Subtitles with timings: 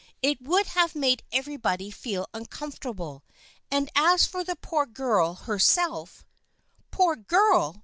[0.23, 3.21] It would have made everybody feel uncomfortable
[3.69, 6.25] and as for the poor girl herself
[6.89, 7.79] ""Poor girl